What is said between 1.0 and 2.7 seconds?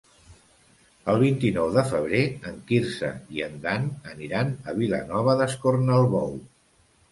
El vint-i-nou de febrer en